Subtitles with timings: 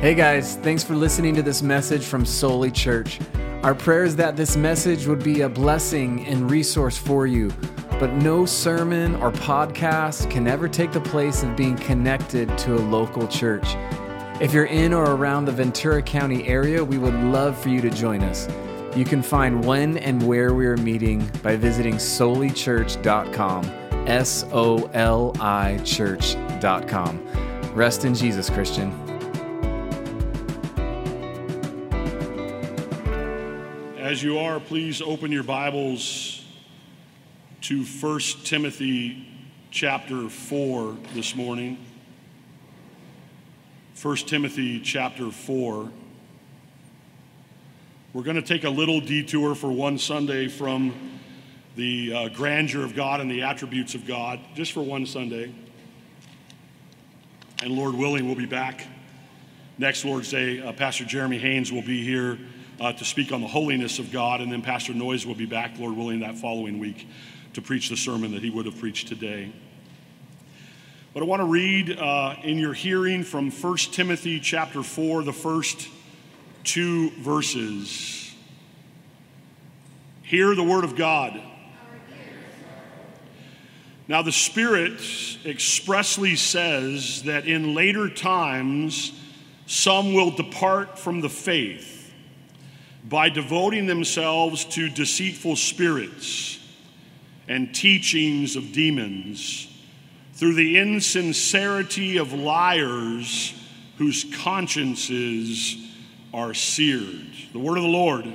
[0.00, 3.20] Hey guys, thanks for listening to this message from Soli Church.
[3.62, 7.52] Our prayer is that this message would be a blessing and resource for you,
[7.98, 12.80] but no sermon or podcast can ever take the place of being connected to a
[12.80, 13.74] local church.
[14.40, 17.90] If you're in or around the Ventura County area, we would love for you to
[17.90, 18.48] join us.
[18.96, 23.64] You can find when and where we are meeting by visiting solichurch.com,
[24.08, 27.22] S O L I church.com.
[27.74, 29.09] Rest in Jesus, Christian.
[34.10, 36.44] As you are, please open your Bibles
[37.60, 39.24] to 1 Timothy
[39.70, 41.78] chapter 4 this morning.
[44.02, 45.92] 1 Timothy chapter 4.
[48.12, 50.92] We're going to take a little detour for one Sunday from
[51.76, 55.54] the uh, grandeur of God and the attributes of God, just for one Sunday.
[57.62, 58.88] And Lord willing, we'll be back
[59.78, 60.60] next Lord's Day.
[60.60, 62.40] Uh, Pastor Jeremy Haynes will be here
[62.80, 65.78] uh, to speak on the holiness of God, and then Pastor Noyes will be back,
[65.78, 67.06] Lord willing, that following week
[67.52, 69.52] to preach the sermon that he would have preached today.
[71.12, 75.32] But I want to read uh, in your hearing from 1 Timothy chapter 4, the
[75.32, 75.88] first
[76.64, 78.32] two verses.
[80.22, 81.38] Hear the word of God.
[84.08, 85.00] Now, the Spirit
[85.44, 89.12] expressly says that in later times
[89.66, 91.99] some will depart from the faith
[93.08, 96.58] by devoting themselves to deceitful spirits
[97.48, 99.66] and teachings of demons
[100.34, 103.54] through the insincerity of liars
[103.98, 105.76] whose consciences
[106.32, 107.28] are seared.
[107.52, 108.32] The word of the Lord.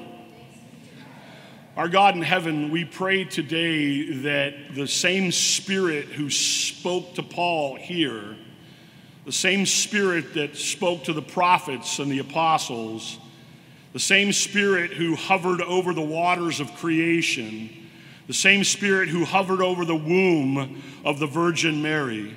[1.77, 7.75] Our God in heaven, we pray today that the same Spirit who spoke to Paul
[7.75, 8.35] here,
[9.25, 13.17] the same Spirit that spoke to the prophets and the apostles,
[13.95, 17.69] the same Spirit who hovered over the waters of creation,
[18.27, 22.35] the same Spirit who hovered over the womb of the Virgin Mary,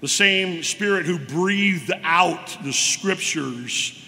[0.00, 4.00] the same Spirit who breathed out the scriptures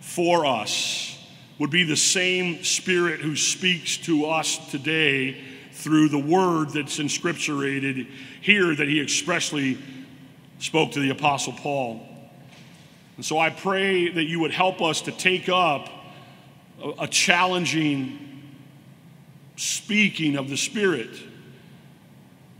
[0.00, 1.18] for us
[1.58, 8.08] would be the same Spirit who speaks to us today through the word that's inscripturated
[8.40, 9.76] here that he expressly
[10.58, 12.00] spoke to the Apostle Paul.
[13.16, 15.99] And so I pray that you would help us to take up
[16.98, 18.18] a, challenging
[19.56, 21.10] speaking of the Spirit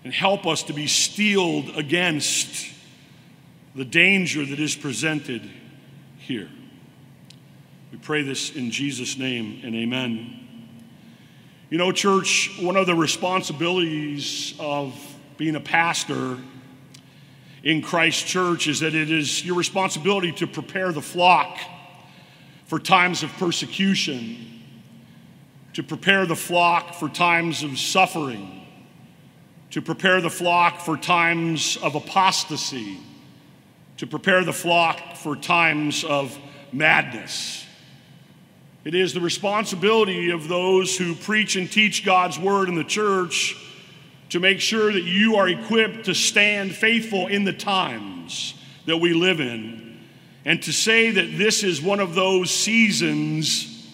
[0.04, 2.72] and help us to be steeled against
[3.75, 5.48] the danger that is presented
[6.19, 6.48] here.
[7.92, 10.36] We pray this in Jesus' name and amen.
[11.70, 14.94] You know, church, one of the responsibilities of
[15.36, 16.38] being a pastor
[17.62, 21.59] in Christ Church is that it is your responsibility to prepare the flock
[22.70, 24.36] for times of persecution,
[25.72, 28.64] to prepare the flock for times of suffering,
[29.70, 32.98] to prepare the flock for times of apostasy,
[33.97, 36.38] to prepare the flock for times of
[36.70, 37.66] madness.
[38.84, 43.56] It is the responsibility of those who preach and teach God's word in the church
[44.28, 48.54] to make sure that you are equipped to stand faithful in the times
[48.86, 49.90] that we live in.
[50.45, 53.89] And to say that this is one of those seasons,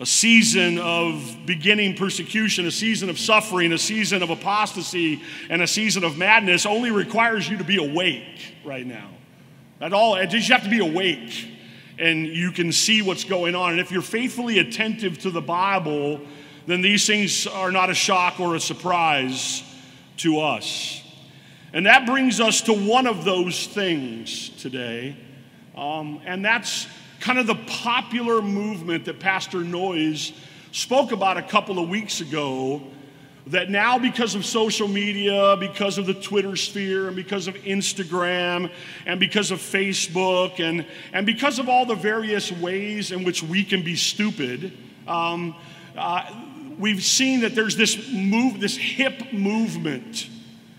[0.00, 5.66] a season of beginning persecution, a season of suffering, a season of apostasy, and a
[5.66, 9.10] season of madness only requires you to be awake right now.
[9.80, 11.50] At all, you have to be awake
[11.98, 13.72] and you can see what's going on.
[13.72, 16.20] And if you're faithfully attentive to the Bible,
[16.66, 19.62] then these things are not a shock or a surprise
[20.18, 21.02] to us.
[21.72, 25.16] And that brings us to one of those things today,
[25.76, 26.86] um, and that's
[27.20, 30.32] kind of the popular movement that Pastor Noyes
[30.72, 32.82] spoke about a couple of weeks ago
[33.48, 38.70] that now, because of social media, because of the Twitter sphere, and because of Instagram,
[39.04, 43.62] and because of Facebook, and, and because of all the various ways in which we
[43.62, 44.72] can be stupid,
[45.06, 45.54] um,
[45.96, 46.24] uh,
[46.78, 50.28] we've seen that there's this move, this hip movement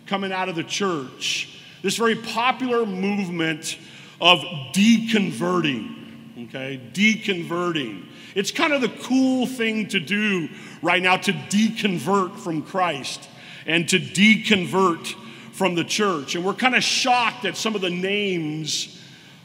[0.07, 3.77] coming out of the church, this very popular movement
[4.21, 4.39] of
[4.73, 6.81] deconverting, okay?
[6.93, 8.05] Deconverting.
[8.35, 10.49] It's kind of the cool thing to do
[10.81, 13.29] right now to deconvert from Christ
[13.65, 15.15] and to deconvert
[15.53, 16.35] from the church.
[16.35, 19.01] And we're kind of shocked at some of the names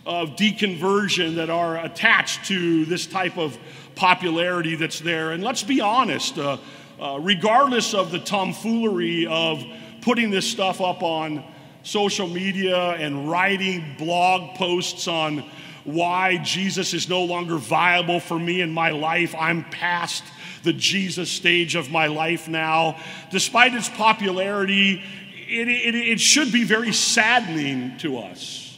[0.07, 3.57] of deconversion that are attached to this type of
[3.95, 5.33] popularity that's there.
[5.33, 6.59] And let's be honest, uh,
[6.99, 9.65] uh, regardless of the tomfoolery of
[10.01, 11.45] putting this stuff up on
[11.83, 15.45] social media and writing blog posts on
[15.85, 19.35] why Jesus is no longer viable for me in my life.
[19.39, 20.25] I'm past
[20.63, 22.99] the Jesus stage of my life now.
[23.31, 25.03] Despite its popularity,
[25.49, 28.71] it, it, it should be very saddening to us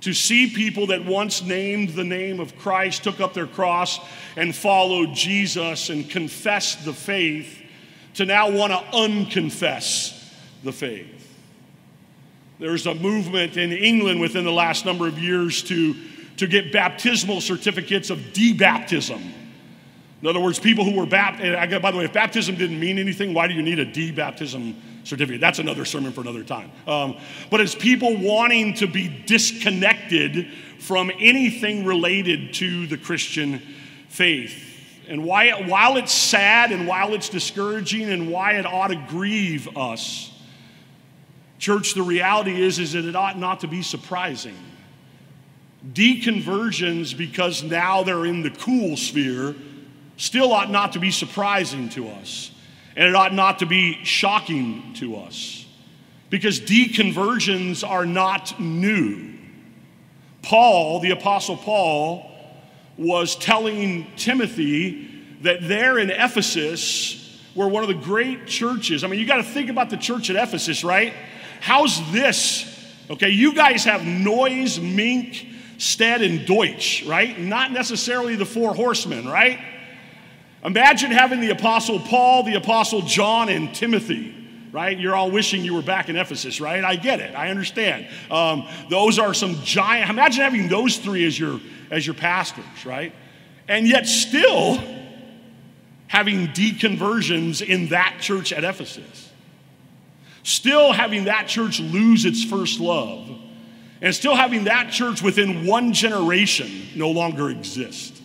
[0.00, 3.98] to see people that once named the name of Christ, took up their cross,
[4.36, 7.60] and followed Jesus and confessed the faith,
[8.14, 10.32] to now want to unconfess
[10.62, 11.17] the faith.
[12.58, 15.94] There's a movement in England within the last number of years to,
[16.38, 19.32] to get baptismal certificates of debaptism.
[20.20, 23.32] In other words, people who were baptized, by the way, if baptism didn't mean anything,
[23.32, 24.74] why do you need a debaptism
[25.04, 25.40] certificate?
[25.40, 26.72] That's another sermon for another time.
[26.88, 27.16] Um,
[27.50, 30.48] but it's people wanting to be disconnected
[30.80, 33.62] from anything related to the Christian
[34.08, 34.64] faith.
[35.06, 39.76] And why, while it's sad and while it's discouraging and why it ought to grieve
[39.76, 40.32] us,
[41.58, 44.56] Church, the reality is, is that it ought not to be surprising.
[45.92, 49.54] Deconversions, because now they're in the cool sphere,
[50.16, 52.50] still ought not to be surprising to us.
[52.96, 55.66] And it ought not to be shocking to us.
[56.30, 59.34] Because deconversions are not new.
[60.42, 62.28] Paul, the Apostle Paul,
[62.96, 65.08] was telling Timothy
[65.42, 69.04] that there in Ephesus were one of the great churches.
[69.04, 71.14] I mean, you got to think about the church at Ephesus, right?
[71.60, 72.64] How's this?
[73.10, 75.46] Okay, you guys have Noyes, Mink,
[75.78, 77.38] Stead, and Deutsch, right?
[77.38, 79.58] Not necessarily the four horsemen, right?
[80.64, 84.34] Imagine having the Apostle Paul, the Apostle John, and Timothy,
[84.72, 84.98] right?
[84.98, 86.84] You're all wishing you were back in Ephesus, right?
[86.84, 87.34] I get it.
[87.34, 88.08] I understand.
[88.30, 90.10] Um, those are some giant.
[90.10, 91.60] Imagine having those three as your
[91.90, 93.14] as your pastors, right?
[93.68, 94.78] And yet still
[96.08, 99.27] having deconversions in that church at Ephesus
[100.42, 103.28] still having that church lose its first love,
[104.00, 108.20] and still having that church within one generation no longer exist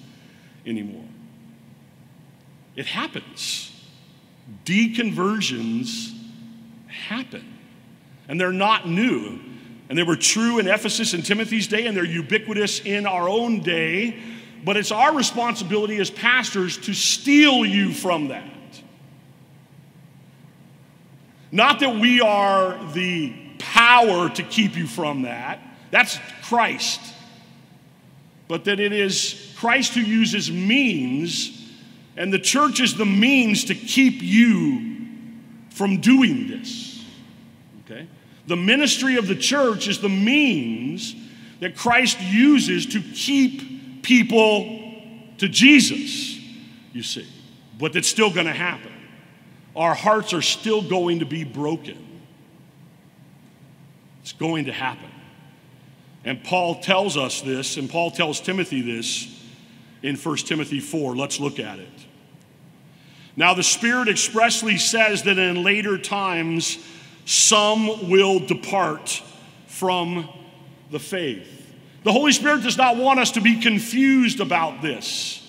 [0.66, 1.06] anymore.
[2.76, 3.72] It happens.
[4.66, 6.14] Deconversions
[6.88, 7.46] happen,
[8.28, 9.40] and they're not new.
[9.90, 13.60] And they were true in Ephesus and Timothy's day, and they're ubiquitous in our own
[13.60, 14.20] day.
[14.64, 18.50] But it's our responsibility as pastors to steel you from that.
[21.54, 25.60] Not that we are the power to keep you from that,
[25.92, 27.00] that's Christ.
[28.48, 31.72] But that it is Christ who uses means,
[32.18, 34.98] and the church is the means to keep you
[35.70, 37.06] from doing this.
[37.86, 38.08] Okay?
[38.48, 41.16] The ministry of the church is the means
[41.60, 44.82] that Christ uses to keep people
[45.38, 46.40] to Jesus,
[46.94, 47.28] you see.
[47.78, 49.03] But it's still going to happen
[49.76, 51.98] our hearts are still going to be broken.
[54.22, 55.10] It's going to happen.
[56.26, 59.44] And Paul tells us this, and Paul tells Timothy this
[60.02, 61.16] in 1 Timothy 4.
[61.16, 61.90] Let's look at it.
[63.36, 66.78] Now, the Spirit expressly says that in later times
[67.26, 69.22] some will depart
[69.66, 70.30] from
[70.92, 71.74] the faith.
[72.04, 75.40] The Holy Spirit does not want us to be confused about this.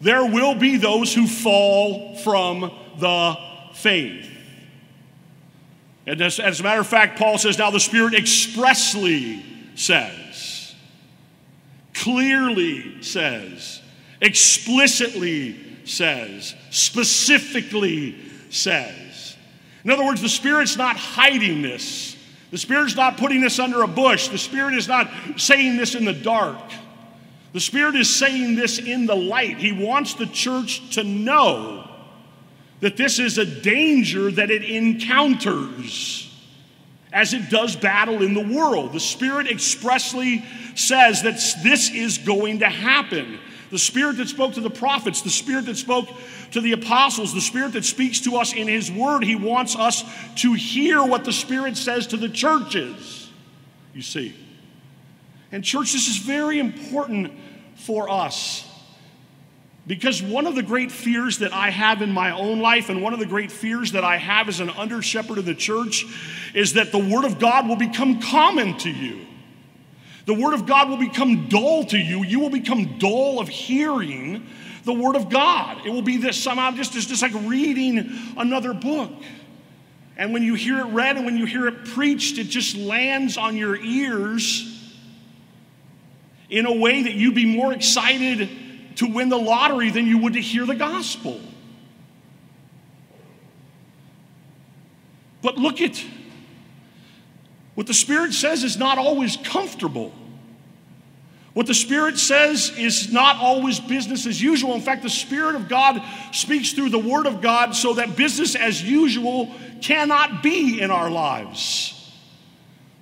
[0.00, 3.38] There will be those who fall from the
[3.74, 4.28] faith.
[6.06, 10.74] And as, as a matter of fact, Paul says, now the Spirit expressly says,
[11.92, 13.82] clearly says,
[14.20, 18.16] explicitly says, specifically
[18.50, 19.36] says.
[19.84, 22.16] In other words, the Spirit's not hiding this.
[22.50, 24.28] The Spirit's not putting this under a bush.
[24.28, 26.58] The Spirit is not saying this in the dark.
[27.52, 29.58] The Spirit is saying this in the light.
[29.58, 31.87] He wants the church to know
[32.80, 36.24] that this is a danger that it encounters
[37.12, 38.92] as it does battle in the world.
[38.92, 40.44] The Spirit expressly
[40.74, 43.38] says that this is going to happen.
[43.70, 46.08] The Spirit that spoke to the prophets, the Spirit that spoke
[46.52, 50.04] to the apostles, the Spirit that speaks to us in His Word, He wants us
[50.36, 53.30] to hear what the Spirit says to the churches.
[53.94, 54.34] You see.
[55.50, 57.32] And, church, this is very important
[57.74, 58.67] for us
[59.88, 63.14] because one of the great fears that I have in my own life, and one
[63.14, 66.04] of the great fears that I have as an under shepherd of the church,
[66.54, 69.24] is that the Word of God will become common to you.
[70.26, 72.22] The Word of God will become dull to you.
[72.22, 74.46] You will become dull of hearing
[74.84, 75.86] the Word of God.
[75.86, 79.10] It will be this somehow just, just, just like reading another book.
[80.18, 83.38] And when you hear it read and when you hear it preached, it just lands
[83.38, 84.94] on your ears
[86.50, 88.50] in a way that you'd be more excited
[88.98, 91.40] to win the lottery than you would to hear the gospel.
[95.40, 96.04] But look at
[97.76, 100.12] what the Spirit says is not always comfortable.
[101.54, 104.74] What the Spirit says is not always business as usual.
[104.74, 106.02] In fact, the Spirit of God
[106.32, 111.08] speaks through the Word of God so that business as usual cannot be in our
[111.08, 111.94] lives.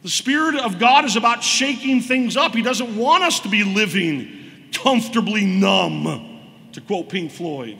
[0.02, 2.54] The Spirit of God is about shaking things up.
[2.54, 4.35] He doesn't want us to be living
[4.72, 6.40] comfortably numb,
[6.72, 7.78] to quote Pink Floyd.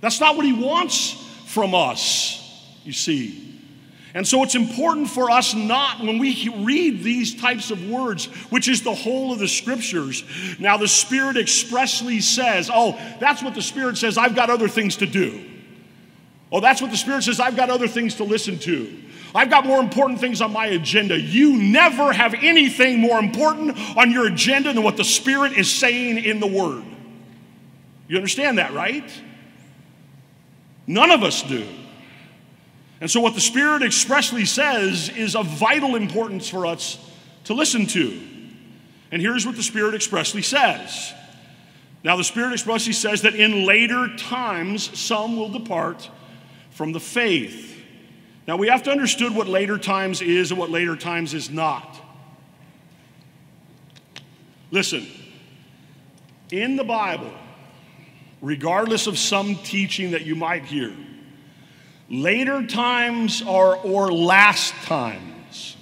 [0.00, 1.12] That's not what He wants
[1.46, 3.44] from us, you see.
[4.14, 8.66] And so it's important for us not, when we read these types of words, which
[8.66, 10.24] is the whole of the scriptures,
[10.58, 14.96] now the Spirit expressly says, oh, that's what the Spirit says, I've got other things
[14.96, 15.44] to do.
[16.50, 19.02] Oh, that's what the Spirit says, I've got other things to listen to.
[19.34, 21.18] I've got more important things on my agenda.
[21.18, 26.24] You never have anything more important on your agenda than what the Spirit is saying
[26.24, 26.84] in the Word.
[28.08, 29.10] You understand that, right?
[30.86, 31.66] None of us do.
[33.00, 36.98] And so, what the Spirit expressly says is of vital importance for us
[37.44, 38.20] to listen to.
[39.12, 41.12] And here's what the Spirit expressly says.
[42.02, 46.08] Now, the Spirit expressly says that in later times some will depart
[46.70, 47.77] from the faith.
[48.48, 52.02] Now, we have to understand what later times is and what later times is not.
[54.70, 55.06] Listen,
[56.50, 57.30] in the Bible,
[58.40, 60.96] regardless of some teaching that you might hear,
[62.08, 65.76] later times or, or last times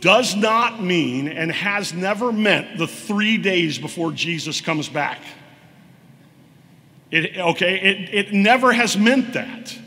[0.00, 5.20] does not mean and has never meant the three days before Jesus comes back.
[7.10, 9.83] It, okay, it, it never has meant that.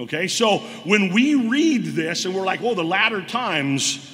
[0.00, 4.10] Okay, so when we read this and we're like, well, the latter times,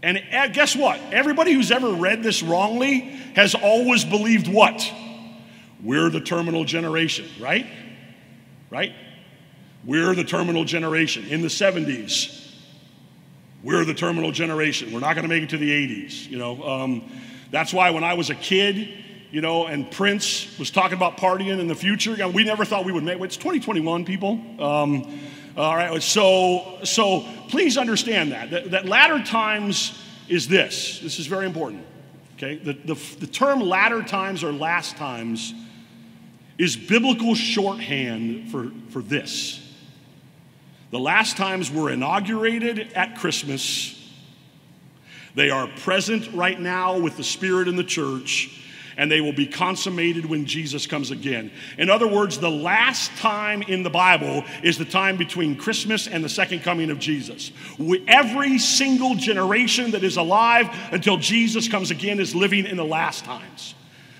[0.00, 0.22] and
[0.54, 1.00] guess what?
[1.10, 3.00] Everybody who's ever read this wrongly
[3.34, 4.80] has always believed what?
[5.82, 7.66] We're the terminal generation, right?
[8.70, 8.94] right?
[9.84, 11.26] We're the terminal generation.
[11.26, 12.54] In the 70s,
[13.64, 14.92] we're the terminal generation.
[14.92, 16.30] We're not going to make it to the 80s.
[16.30, 17.10] You know, um,
[17.50, 18.88] that's why when I was a kid,
[19.30, 22.92] you know, and Prince was talking about partying in the future, we never thought we
[22.92, 23.18] would make.
[23.18, 23.22] it.
[23.22, 24.40] It's 2021, people.
[24.58, 25.20] Um,
[25.56, 31.00] all right, so so please understand that, that that latter times is this.
[31.00, 31.84] This is very important.
[32.36, 35.52] Okay, the, the, the term latter times or last times
[36.56, 39.60] is biblical shorthand for, for this.
[40.90, 43.96] The last times were inaugurated at Christmas.
[45.34, 48.62] They are present right now with the Spirit in the church,
[48.96, 51.50] and they will be consummated when Jesus comes again.
[51.78, 56.24] In other words, the last time in the Bible is the time between Christmas and
[56.24, 57.52] the second coming of Jesus.
[57.78, 62.84] We, every single generation that is alive until Jesus comes again is living in the
[62.84, 63.74] last times.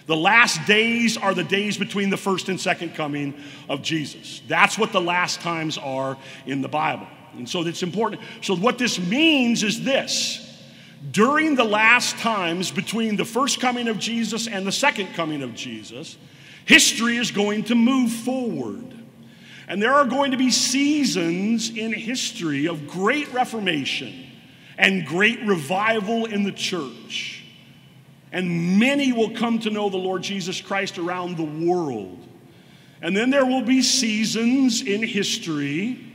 [0.07, 3.35] The last days are the days between the first and second coming
[3.69, 4.43] of Jesus.
[4.49, 7.07] That's what the last times are in the Bible.
[7.37, 8.21] And so it's important.
[8.43, 10.50] So, what this means is this
[11.11, 15.55] during the last times between the first coming of Jesus and the second coming of
[15.55, 16.17] Jesus,
[16.65, 18.95] history is going to move forward.
[19.67, 24.27] And there are going to be seasons in history of great reformation
[24.77, 27.41] and great revival in the church
[28.33, 32.19] and many will come to know the Lord Jesus Christ around the world.
[33.03, 36.07] And then there will be seasons in history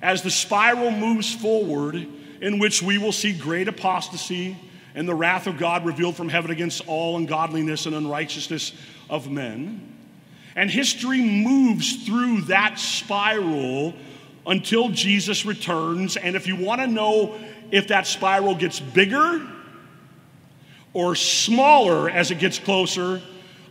[0.00, 2.06] as the spiral moves forward
[2.42, 4.58] in which we will see great apostasy
[4.94, 8.72] and the wrath of God revealed from heaven against all ungodliness and unrighteousness
[9.08, 9.96] of men.
[10.54, 13.94] And history moves through that spiral
[14.44, 16.16] until Jesus returns.
[16.16, 17.38] And if you want to know
[17.70, 19.48] if that spiral gets bigger
[20.92, 23.22] or smaller as it gets closer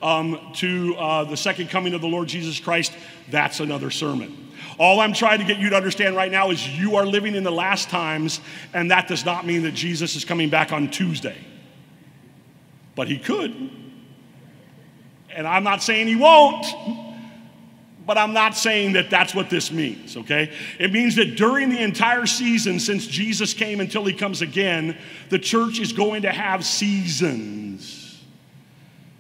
[0.02, 2.94] um, to uh, the second coming of the Lord Jesus Christ,
[3.30, 4.51] that's another sermon.
[4.82, 7.44] All I'm trying to get you to understand right now is you are living in
[7.44, 8.42] the last times,
[8.74, 11.38] and that does not mean that Jesus is coming back on Tuesday.
[12.96, 13.52] But he could.
[15.30, 16.66] And I'm not saying he won't.
[18.08, 20.52] But I'm not saying that that's what this means, okay?
[20.80, 24.98] It means that during the entire season since Jesus came until he comes again,
[25.30, 28.20] the church is going to have seasons.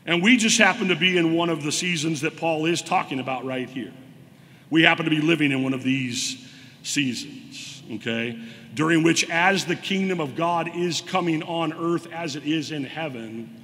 [0.07, 3.19] And we just happen to be in one of the seasons that Paul is talking
[3.19, 3.93] about right here.
[4.71, 6.49] We happen to be living in one of these
[6.81, 8.41] seasons, okay?
[8.73, 12.85] During which, as the kingdom of God is coming on earth as it is in
[12.85, 13.63] heaven,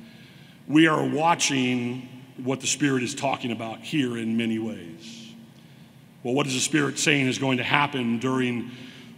[0.67, 2.09] we are watching
[2.43, 5.31] what the Spirit is talking about here in many ways.
[6.23, 8.69] Well, what is the Spirit saying is going to happen during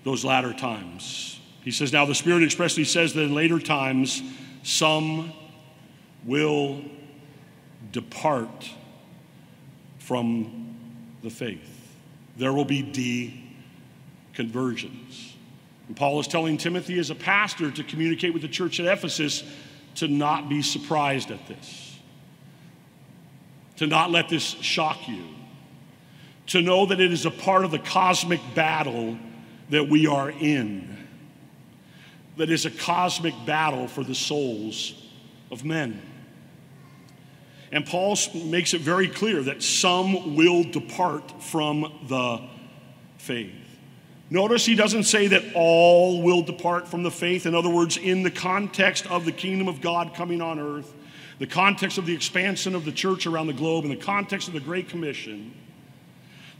[0.04, 1.40] those latter times?
[1.64, 4.22] He says, Now the Spirit expressly says that in later times,
[4.62, 5.34] some
[6.24, 6.84] will
[7.92, 8.70] depart
[9.98, 10.76] from
[11.24, 11.79] the faith.
[12.40, 12.82] There will be
[14.38, 15.34] deconversions.
[15.88, 19.44] And Paul is telling Timothy, as a pastor, to communicate with the church at Ephesus
[19.96, 22.00] to not be surprised at this,
[23.76, 25.26] to not let this shock you,
[26.48, 29.18] to know that it is a part of the cosmic battle
[29.70, 30.98] that we are in,
[32.38, 34.94] that is a cosmic battle for the souls
[35.52, 36.02] of men.
[37.72, 42.42] And Paul makes it very clear that some will depart from the
[43.18, 43.54] faith.
[44.32, 47.46] Notice he doesn't say that all will depart from the faith.
[47.46, 50.94] In other words, in the context of the kingdom of God coming on earth,
[51.40, 54.54] the context of the expansion of the church around the globe, in the context of
[54.54, 55.54] the Great Commission,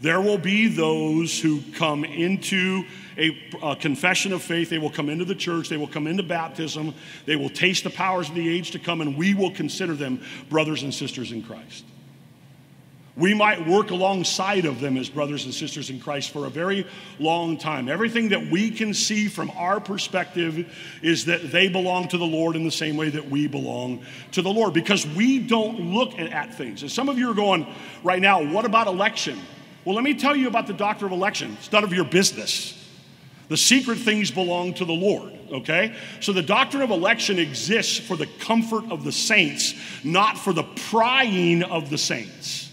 [0.02, 2.86] there will be those who come into
[3.20, 4.70] a, a, confession of faith.
[4.70, 5.70] They will come into the church.
[5.70, 6.94] They will come into baptism.
[7.26, 10.22] They will taste the powers of the age to come, and we will consider them
[10.50, 11.84] brothers and sisters in Christ.
[13.20, 16.88] We might work alongside of them as brothers and sisters in Christ for a very
[17.20, 17.90] long time.
[17.90, 22.56] Everything that we can see from our perspective is that they belong to the Lord
[22.56, 26.54] in the same way that we belong to the Lord because we don't look at
[26.54, 26.82] things.
[26.82, 27.68] And some of you are going
[28.04, 29.38] right now, what about election?
[29.84, 31.58] Well, let me tell you about the doctrine of election.
[31.60, 32.79] It's none of your business.
[33.50, 35.96] The secret things belong to the Lord, okay?
[36.22, 40.64] So the doctrine of election exists for the comfort of the saints, not for the
[40.64, 42.72] prying of the saints.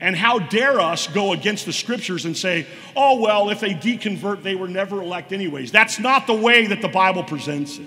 [0.00, 4.42] And how dare us go against the scriptures and say, oh, well, if they deconvert,
[4.42, 5.72] they were never elect anyways.
[5.72, 7.86] That's not the way that the Bible presents it.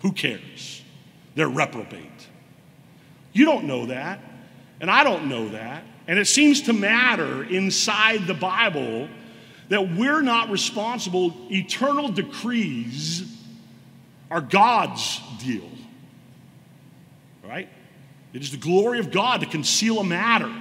[0.00, 0.82] Who cares?
[1.34, 2.28] They're reprobate.
[3.32, 4.20] You don't know that,
[4.80, 5.84] and I don't know that.
[6.06, 9.08] And it seems to matter inside the Bible
[9.72, 11.32] that we're not responsible.
[11.50, 13.24] Eternal decrees
[14.30, 15.66] are God's deal.
[17.42, 17.70] Right?
[18.34, 20.54] It is the glory of God to conceal a matter.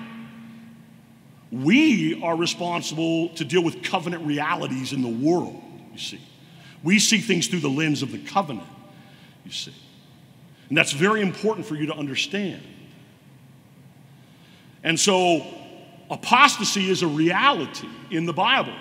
[1.52, 6.22] We are responsible to deal with covenant realities in the world, you see.
[6.82, 8.70] We see things through the lens of the covenant,
[9.44, 9.76] you see.
[10.70, 12.64] And that's very important for you to understand.
[14.86, 15.46] And so,
[16.10, 18.74] apostasy is a reality in the Bible.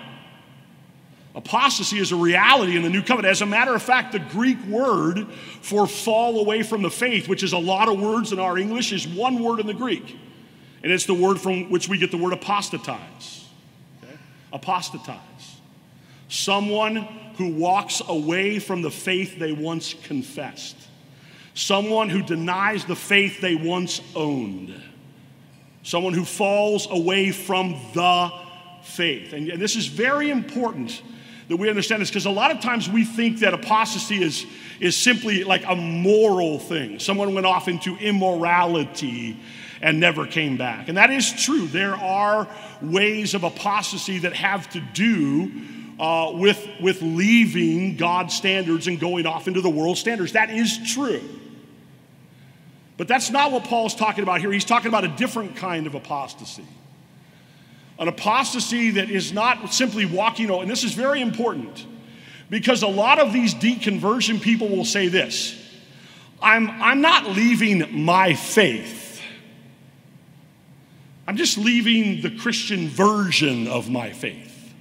[1.33, 3.31] Apostasy is a reality in the new covenant.
[3.31, 5.27] As a matter of fact, the Greek word
[5.61, 8.91] for fall away from the faith, which is a lot of words in our English,
[8.91, 10.17] is one word in the Greek.
[10.83, 13.47] And it's the word from which we get the word apostatize.
[14.03, 14.13] Okay?
[14.51, 15.19] Apostatize.
[16.27, 16.95] Someone
[17.37, 20.75] who walks away from the faith they once confessed.
[21.53, 24.73] Someone who denies the faith they once owned
[25.83, 28.31] someone who falls away from the
[28.83, 29.33] faith.
[29.33, 31.01] And, and this is very important
[31.51, 34.45] that we understand this because a lot of times we think that apostasy is,
[34.79, 36.97] is simply like a moral thing.
[36.97, 39.35] Someone went off into immorality
[39.81, 40.87] and never came back.
[40.87, 41.67] And that is true.
[41.67, 42.47] There are
[42.81, 45.51] ways of apostasy that have to do
[45.99, 50.31] uh, with, with leaving God's standards and going off into the world standards.
[50.31, 51.21] That is true.
[52.95, 54.53] But that's not what Paul's talking about here.
[54.53, 56.63] He's talking about a different kind of apostasy.
[58.01, 61.85] An apostasy that is not simply walking, away, and this is very important
[62.49, 65.57] because a lot of these deconversion people will say this
[66.41, 69.21] I'm, I'm not leaving my faith,
[71.25, 74.73] I'm just leaving the Christian version of my faith.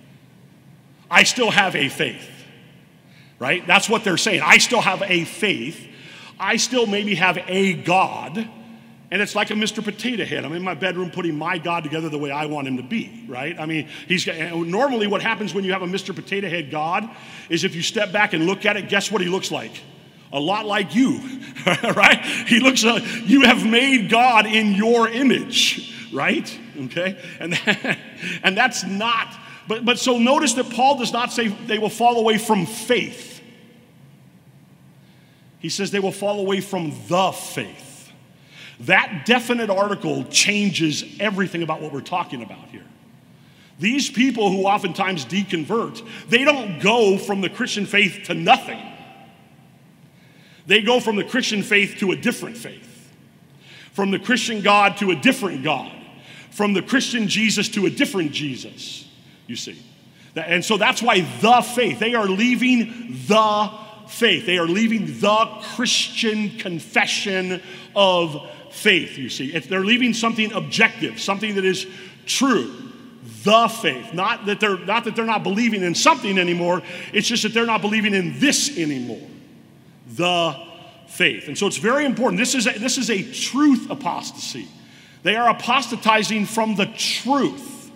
[1.09, 2.29] I still have a faith,
[3.39, 3.65] right?
[3.67, 4.43] That's what they're saying.
[4.45, 5.89] I still have a faith
[6.41, 8.49] I still maybe have a God,
[9.11, 9.83] and it's like a Mr.
[9.83, 10.45] Potato Head.
[10.45, 13.25] I'm in my bedroom putting my God together the way I want him to be,
[13.29, 13.59] right?
[13.59, 16.15] I mean, he's normally what happens when you have a Mr.
[16.15, 17.09] Potato Head God
[17.49, 19.73] is if you step back and look at it, guess what he looks like?
[20.33, 21.19] A lot like you,
[21.67, 22.21] right?
[22.47, 26.59] He looks, uh, you have made God in your image, right?
[26.85, 27.19] Okay?
[27.41, 27.61] And,
[28.45, 32.17] and that's not, but, but so notice that Paul does not say they will fall
[32.21, 33.43] away from faith.
[35.59, 37.90] He says they will fall away from the faith.
[38.81, 42.85] That definite article changes everything about what we're talking about here.
[43.79, 48.81] These people who oftentimes deconvert, they don't go from the Christian faith to nothing.
[50.67, 53.11] They go from the Christian faith to a different faith,
[53.93, 55.93] from the Christian God to a different God,
[56.51, 59.09] from the Christian Jesus to a different Jesus,
[59.47, 59.83] you see.
[60.37, 63.71] And so that's why the faith, they are leaving the
[64.09, 64.47] faith.
[64.47, 67.63] They are leaving the Christian confession
[67.97, 69.55] of faith, you see.
[69.55, 71.87] If they're leaving something objective, something that is
[72.27, 72.75] true.
[73.43, 74.13] The faith.
[74.15, 77.67] Not that they're not that they're not believing in something anymore, it's just that they're
[77.67, 79.27] not believing in this anymore.
[80.09, 80.57] The
[81.09, 81.49] faith.
[81.49, 82.39] And so it's very important.
[82.39, 84.69] This is a, this is a truth apostasy.
[85.23, 87.91] They are apostatizing from the truth.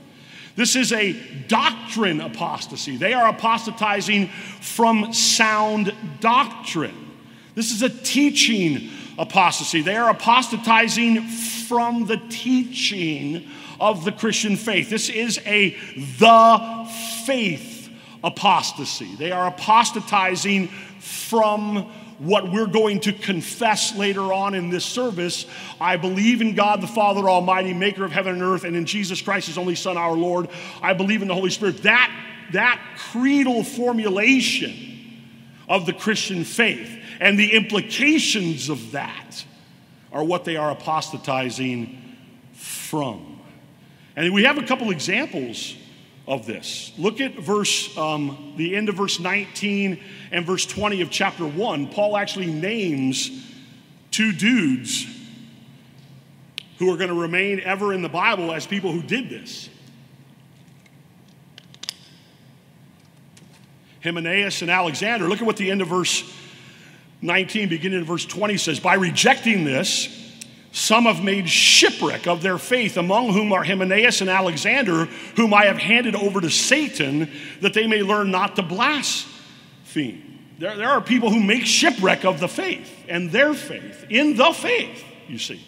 [0.56, 1.12] This is a
[1.48, 2.96] doctrine apostasy.
[2.96, 4.28] They are apostatizing
[4.60, 7.12] from sound doctrine.
[7.54, 9.82] This is a teaching apostasy.
[9.82, 13.48] They are apostatizing from the teaching
[13.80, 14.90] of the Christian faith.
[14.90, 15.70] This is a
[16.18, 16.90] the
[17.26, 17.90] faith
[18.22, 19.14] apostasy.
[19.16, 25.46] They are apostatizing from what we're going to confess later on in this service.
[25.80, 29.20] I believe in God the Father Almighty, maker of heaven and earth, and in Jesus
[29.20, 30.48] Christ, his only Son, our Lord.
[30.80, 31.82] I believe in the Holy Spirit.
[31.82, 32.10] That,
[32.52, 34.72] that creedal formulation
[35.68, 39.44] of the Christian faith and the implications of that
[40.12, 42.00] are what they are apostatizing
[42.52, 43.40] from.
[44.16, 45.74] And we have a couple examples
[46.26, 46.92] of this.
[46.96, 50.00] Look at verse, um, the end of verse 19
[50.30, 51.88] and verse 20 of chapter 1.
[51.88, 53.44] Paul actually names
[54.10, 55.06] two dudes
[56.78, 59.68] who are going to remain ever in the Bible as people who did this.
[64.02, 65.28] Hymenaeus and Alexander.
[65.28, 66.22] Look at what the end of verse
[67.24, 70.08] 19, beginning in verse 20 says By rejecting this,
[70.72, 75.06] some have made shipwreck of their faith, among whom are Hymenaeus and Alexander,
[75.36, 77.30] whom I have handed over to Satan,
[77.62, 80.38] that they may learn not to blaspheme.
[80.58, 84.52] There, there are people who make shipwreck of the faith and their faith, in the
[84.52, 85.64] faith, you see.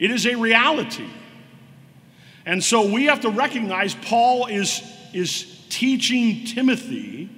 [0.00, 1.08] It is a reality.
[2.44, 4.82] And so we have to recognize Paul is,
[5.12, 7.28] is teaching Timothy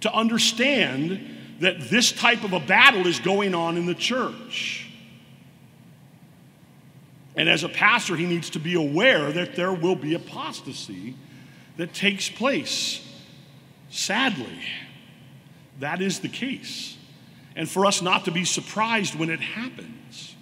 [0.00, 4.90] to understand that this type of a battle is going on in the church.
[7.34, 11.14] And as a pastor, he needs to be aware that there will be apostasy
[11.76, 13.06] that takes place.
[13.90, 14.60] Sadly,
[15.80, 16.96] that is the case.
[17.54, 20.34] And for us not to be surprised when it happens.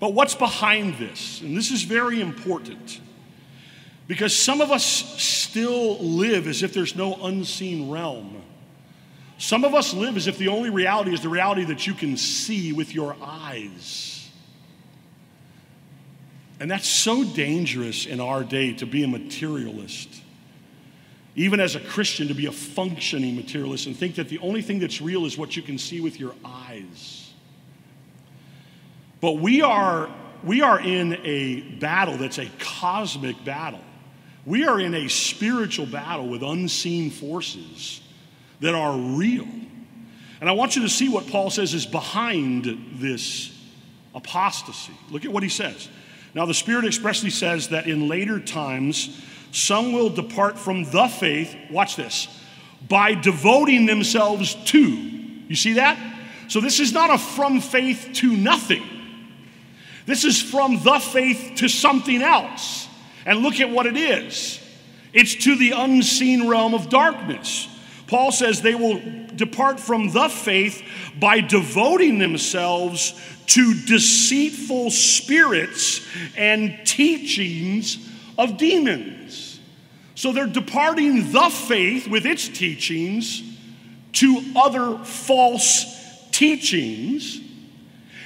[0.00, 1.40] But what's behind this?
[1.40, 3.00] And this is very important.
[4.06, 8.42] Because some of us still live as if there's no unseen realm.
[9.38, 12.16] Some of us live as if the only reality is the reality that you can
[12.16, 14.28] see with your eyes.
[16.58, 20.08] And that's so dangerous in our day to be a materialist.
[21.36, 24.80] Even as a Christian, to be a functioning materialist and think that the only thing
[24.80, 27.32] that's real is what you can see with your eyes.
[29.20, 33.84] But we are, we are in a battle that's a cosmic battle.
[34.44, 38.00] We are in a spiritual battle with unseen forces
[38.60, 39.46] that are real.
[40.40, 43.56] And I want you to see what Paul says is behind this
[44.14, 44.92] apostasy.
[45.10, 45.88] Look at what he says.
[46.34, 51.56] Now, the Spirit expressly says that in later times, some will depart from the faith,
[51.70, 52.28] watch this,
[52.86, 54.78] by devoting themselves to.
[54.78, 55.98] You see that?
[56.48, 58.84] So, this is not a from faith to nothing.
[60.06, 62.88] This is from the faith to something else.
[63.26, 64.60] And look at what it is
[65.12, 67.68] it's to the unseen realm of darkness.
[68.08, 69.00] Paul says they will
[69.36, 70.82] depart from the faith
[71.20, 73.14] by devoting themselves
[73.46, 79.60] to deceitful spirits and teachings of demons.
[80.14, 83.42] So they're departing the faith with its teachings
[84.14, 87.40] to other false teachings.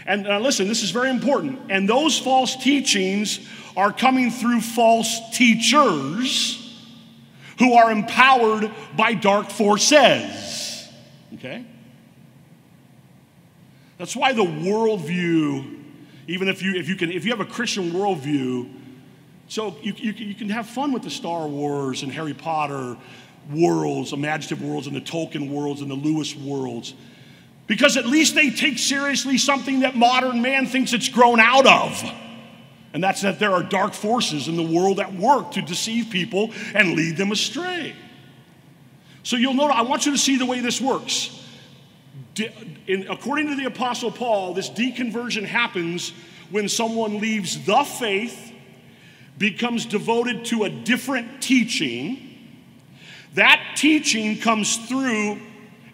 [0.06, 1.60] And uh, listen, this is very important.
[1.70, 3.40] And those false teachings
[3.76, 6.61] are coming through false teachers
[7.62, 10.88] who are empowered by dark forces.
[11.34, 11.64] Okay?
[13.98, 15.80] That's why the worldview,
[16.26, 18.68] even if you, if you, can, if you have a Christian worldview,
[19.46, 22.96] so you, you, you can have fun with the Star Wars and Harry Potter
[23.54, 26.94] worlds, imaginative worlds, and the Tolkien worlds and the Lewis worlds,
[27.68, 32.12] because at least they take seriously something that modern man thinks it's grown out of.
[32.94, 36.50] And that's that there are dark forces in the world at work to deceive people
[36.74, 37.94] and lead them astray.
[39.22, 41.42] So you'll note, I want you to see the way this works
[42.86, 46.12] in, according to the Apostle Paul, this deconversion happens
[46.50, 48.52] when someone leaves the faith,
[49.38, 52.28] becomes devoted to a different teaching.
[53.34, 55.40] That teaching comes through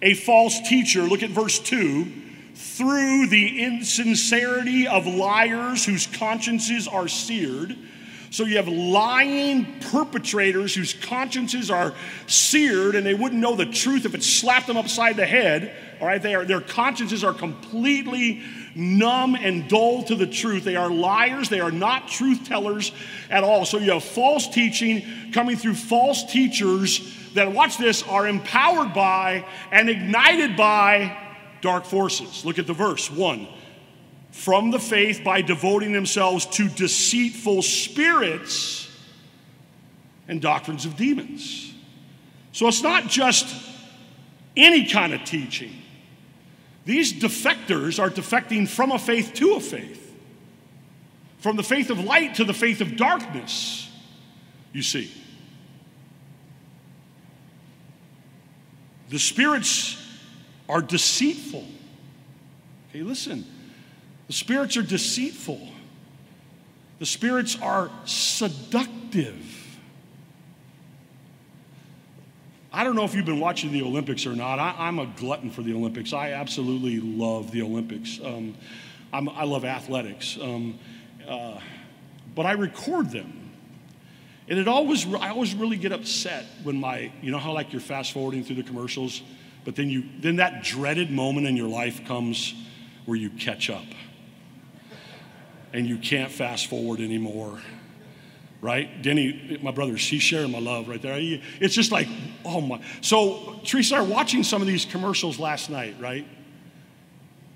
[0.02, 1.02] a false teacher.
[1.02, 2.17] Look at verse 2
[2.79, 7.77] through the insincerity of liars whose consciences are seared.
[8.31, 11.93] So you have lying perpetrators whose consciences are
[12.29, 15.75] seared and they wouldn't know the truth if it slapped them upside the head.
[16.01, 18.43] All right, they are, their consciences are completely
[18.77, 20.62] numb and dull to the truth.
[20.62, 21.49] They are liars.
[21.49, 22.93] They are not truth tellers
[23.29, 23.64] at all.
[23.64, 29.45] So you have false teaching coming through false teachers that, watch this, are empowered by
[29.73, 31.25] and ignited by
[31.61, 32.44] dark forces.
[32.44, 33.49] Look at the verse one.
[34.31, 38.90] From the faith by devoting themselves to deceitful spirits
[40.29, 41.73] and doctrines of demons.
[42.53, 43.47] So it's not just
[44.57, 45.73] any kind of teaching.
[46.85, 50.14] These defectors are defecting from a faith to a faith,
[51.38, 53.90] from the faith of light to the faith of darkness,
[54.73, 55.12] you see.
[59.11, 60.03] The spirits
[60.68, 61.66] are deceitful.
[62.90, 63.46] Okay, listen.
[64.26, 65.68] The spirits are deceitful.
[66.98, 69.54] The spirits are seductive.
[72.72, 74.59] I don't know if you've been watching the Olympics or not.
[74.59, 76.12] I, am a glutton for the Olympics.
[76.12, 78.20] I absolutely love the Olympics.
[78.22, 78.54] Um,
[79.12, 80.78] i love athletics, um,
[81.26, 81.59] uh,
[82.35, 83.50] but I record them.
[84.48, 87.81] And it always, I always really get upset when my, you know how like you're
[87.81, 89.22] fast forwarding through the commercials,
[89.64, 92.55] but then you, then that dreaded moment in your life comes
[93.05, 93.87] where you catch up,
[95.73, 97.59] and you can't fast forward anymore
[98.61, 99.03] right?
[99.03, 101.16] Denny, my brother, she's sharing my love right there.
[101.61, 102.09] It's just like,
[102.44, 102.81] oh my.
[103.01, 106.27] So, Teresa, I watching some of these commercials last night, right?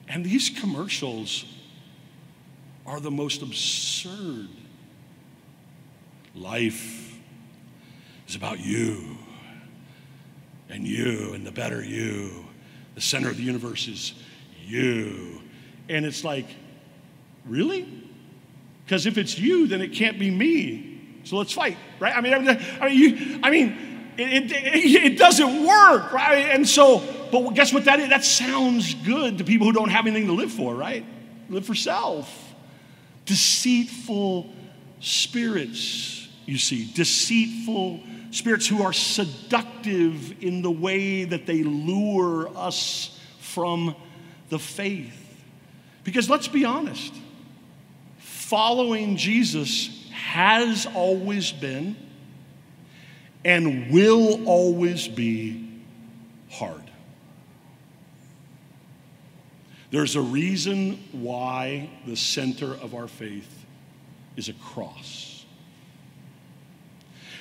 [0.09, 1.45] And these commercials
[2.87, 4.49] are the most absurd.
[6.35, 7.19] Life
[8.29, 9.12] is about you
[10.73, 12.47] and you and the better you.
[12.95, 14.15] The center of the universe is
[14.65, 15.41] you.
[15.89, 16.47] And it's like,
[17.47, 17.87] really?
[18.85, 21.21] Because if it's you, then it can't be me.
[21.25, 22.17] So let's fight, right?
[22.17, 26.49] I mean, I mean, you, I mean, it, it, it, doesn't work, right?
[26.51, 28.09] And so, but guess what that is?
[28.09, 31.05] That sounds good to people who don't have anything to live for, right?
[31.49, 32.55] Live for self.
[33.25, 34.51] Deceitful
[35.01, 38.01] spirits, you see, deceitful
[38.33, 43.95] spirits who are seductive in the way that they lure us from
[44.49, 45.14] the faith.
[46.03, 47.14] Because let's be honest,
[48.18, 51.95] following Jesus has always been
[53.45, 55.68] and will always be
[56.51, 56.83] hard.
[59.90, 63.66] There's a reason why the center of our faith
[64.37, 65.32] is a cross.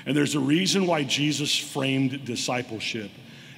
[0.05, 3.11] And there's a reason why Jesus framed discipleship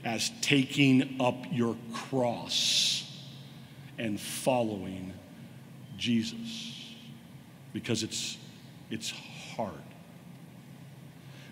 [0.04, 3.10] as taking up your cross
[3.98, 5.14] and following
[5.98, 6.96] Jesus.
[7.72, 8.38] Because it's
[8.90, 9.12] it's
[9.56, 9.74] hard.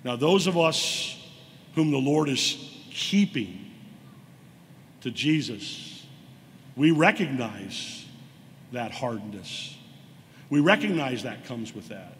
[0.03, 1.17] Now, those of us
[1.75, 2.57] whom the Lord is
[2.91, 3.71] keeping
[5.01, 6.05] to Jesus,
[6.75, 8.05] we recognize
[8.71, 9.75] that hardness.
[10.49, 12.15] We recognize that comes with that.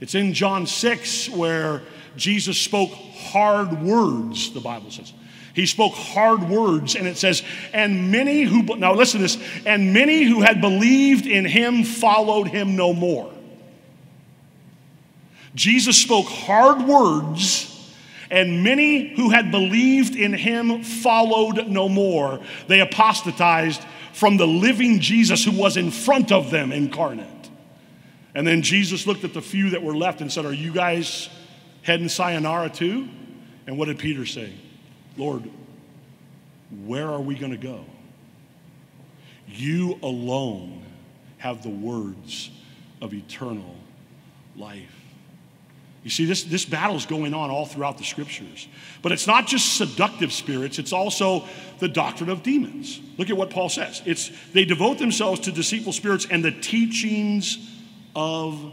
[0.00, 1.82] It's in John 6 where
[2.16, 5.12] Jesus spoke hard words, the Bible says.
[5.54, 9.92] He spoke hard words, and it says, and many who, now listen to this, and
[9.92, 13.32] many who had believed in him followed him no more.
[15.54, 17.66] Jesus spoke hard words,
[18.30, 22.40] and many who had believed in him followed no more.
[22.68, 23.82] They apostatized
[24.12, 27.39] from the living Jesus who was in front of them incarnate.
[28.34, 31.28] And then Jesus looked at the few that were left and said, Are you guys
[31.82, 33.08] heading sayonara too?
[33.66, 34.52] And what did Peter say?
[35.16, 35.48] Lord,
[36.84, 37.84] where are we going to go?
[39.48, 40.82] You alone
[41.38, 42.50] have the words
[43.00, 43.74] of eternal
[44.56, 44.96] life.
[46.04, 48.68] You see, this, this battle is going on all throughout the scriptures.
[49.02, 51.44] But it's not just seductive spirits, it's also
[51.78, 53.00] the doctrine of demons.
[53.18, 54.00] Look at what Paul says.
[54.06, 57.69] It's they devote themselves to deceitful spirits and the teachings
[58.14, 58.72] of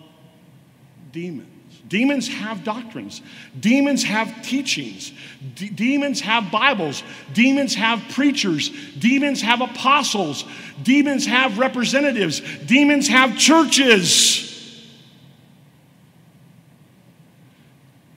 [1.12, 1.48] demons.
[1.88, 3.22] Demons have doctrines.
[3.58, 5.14] Demons have teachings.
[5.56, 7.02] Demons have Bibles.
[7.34, 8.72] Demons have preachers.
[9.00, 10.44] Demons have apostles.
[10.84, 12.42] Demons have representatives.
[12.66, 14.48] Demons have churches.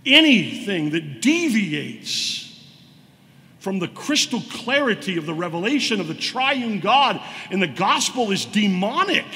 [0.07, 2.47] anything that deviates
[3.59, 8.47] from the crystal clarity of the revelation of the triune God in the gospel is
[8.47, 9.27] demonic,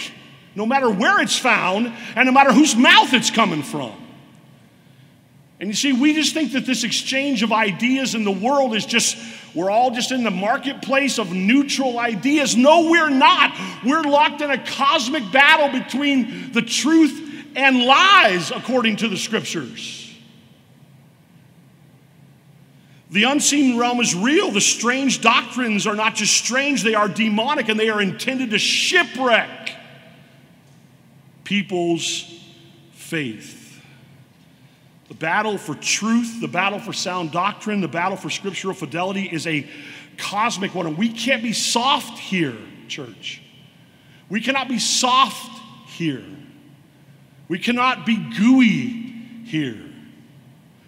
[0.54, 3.92] no matter where it's found and no matter whose mouth it's coming from.
[5.60, 8.84] And you see, we just think that this exchange of ideas in the world is
[8.84, 9.16] just,
[9.54, 12.56] we're all just in the marketplace of neutral ideas.
[12.56, 13.56] No, we're not.
[13.84, 17.20] We're locked in a cosmic battle between the truth
[17.56, 20.00] and lies, according to the scriptures.
[23.10, 24.50] The unseen realm is real.
[24.50, 28.58] The strange doctrines are not just strange, they are demonic and they are intended to
[28.58, 29.70] shipwreck
[31.44, 32.40] people's
[32.92, 33.80] faith.
[35.08, 39.46] The battle for truth, the battle for sound doctrine, the battle for scriptural fidelity is
[39.46, 39.68] a
[40.16, 40.86] cosmic one.
[40.86, 42.56] And we can't be soft here,
[42.88, 43.42] church.
[44.28, 46.24] We cannot be soft here.
[47.48, 49.12] We cannot be gooey
[49.44, 49.80] here.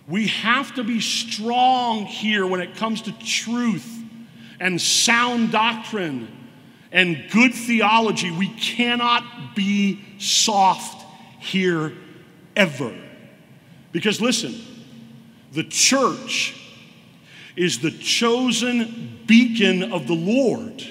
[0.08, 3.92] We have to be strong here when it comes to truth
[4.58, 6.35] and sound doctrine
[6.96, 11.04] and good theology, we cannot be soft
[11.38, 11.92] here
[12.56, 12.96] ever.
[13.92, 14.58] Because listen,
[15.52, 16.58] the church
[17.54, 20.86] is the chosen beacon of the Lord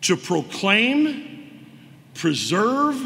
[0.00, 1.70] to proclaim,
[2.14, 3.00] preserve,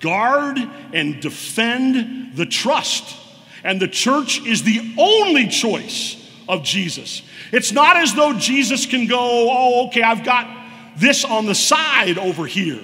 [0.00, 0.58] guard,
[0.92, 3.16] and defend the trust.
[3.62, 6.19] And the church is the only choice
[6.50, 7.22] of Jesus.
[7.52, 10.48] It's not as though Jesus can go, oh, okay, I've got
[10.96, 12.80] this on the side over here.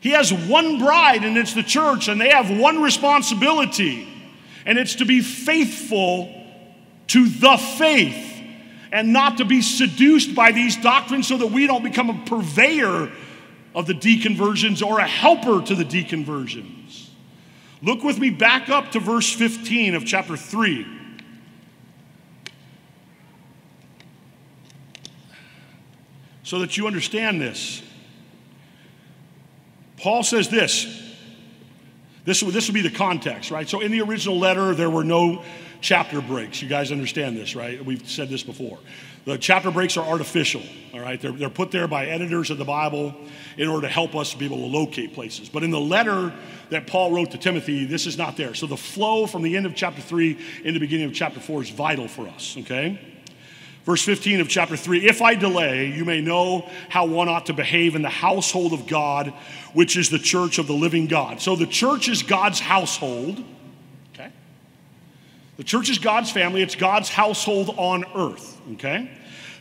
[0.00, 4.08] He has one bride, and it's the church, and they have one responsibility,
[4.64, 6.34] and it's to be faithful
[7.08, 8.28] to the faith
[8.92, 13.12] and not to be seduced by these doctrines so that we don't become a purveyor
[13.74, 17.08] of the deconversions or a helper to the deconversions.
[17.82, 20.99] Look with me back up to verse 15 of chapter 3.
[26.50, 27.80] So that you understand this.
[29.98, 30.84] Paul says this.
[32.24, 33.68] This, this would be the context, right?
[33.68, 35.44] So in the original letter, there were no
[35.80, 36.60] chapter breaks.
[36.60, 37.84] You guys understand this, right?
[37.84, 38.80] We've said this before.
[39.26, 41.20] The chapter breaks are artificial, all right?
[41.20, 43.14] They're, they're put there by editors of the Bible
[43.56, 45.48] in order to help us be able to locate places.
[45.48, 46.34] But in the letter
[46.70, 48.54] that Paul wrote to Timothy, this is not there.
[48.54, 51.62] So the flow from the end of chapter 3 in the beginning of chapter 4
[51.62, 52.98] is vital for us, okay?
[53.90, 57.52] Verse 15 of chapter 3 If I delay, you may know how one ought to
[57.52, 59.34] behave in the household of God,
[59.72, 61.40] which is the church of the living God.
[61.40, 63.42] So the church is God's household.
[64.14, 64.30] Okay?
[65.56, 68.60] The church is God's family, it's God's household on earth.
[68.74, 69.10] Okay?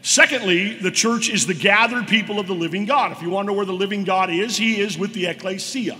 [0.03, 3.11] Secondly, the church is the gathered people of the living God.
[3.11, 5.97] If you want to know where the living God is, he is with the ecclesia.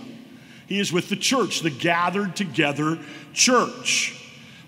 [0.68, 3.00] He is with the church, the gathered together
[3.34, 4.19] church.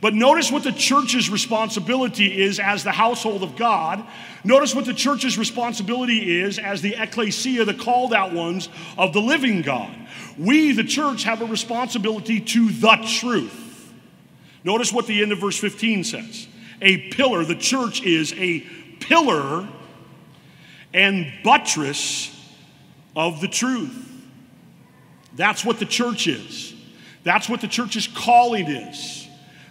[0.02, 4.04] But notice what the church's responsibility is as the household of God.
[4.42, 9.20] Notice what the church's responsibility is as the ecclesia, the called out ones of the
[9.20, 9.94] living God.
[10.36, 13.92] We, the church, have a responsibility to the truth.
[14.64, 16.48] Notice what the end of verse 15 says
[16.80, 18.58] a pillar, the church is a
[18.98, 19.68] pillar
[20.92, 22.36] and buttress
[23.14, 24.10] of the truth.
[25.36, 26.74] That's what the church is.
[27.22, 29.21] That's what the church's calling is.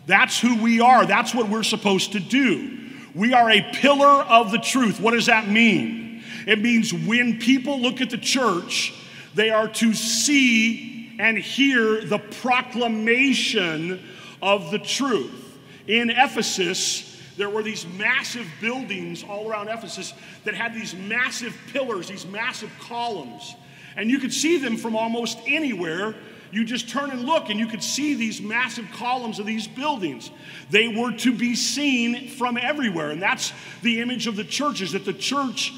[0.06, 1.06] That's who we are.
[1.06, 2.78] That's what we're supposed to do.
[3.14, 5.00] We are a pillar of the truth.
[5.00, 6.24] What does that mean?
[6.48, 8.94] It means when people look at the church,
[9.36, 14.02] they are to see and hear the proclamation
[14.42, 15.60] of the truth.
[15.88, 22.08] In Ephesus, there were these massive buildings all around Ephesus that had these massive pillars,
[22.08, 23.56] these massive columns.
[23.96, 26.16] And you could see them from almost anywhere
[26.52, 30.32] you just turn and look and you could see these massive columns of these buildings.
[30.70, 33.12] They were to be seen from everywhere.
[33.12, 35.74] And that's the image of the church is that the church,